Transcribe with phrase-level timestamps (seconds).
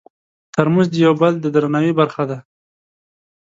[0.53, 2.37] ترموز د یو بل د درناوي برخه ده.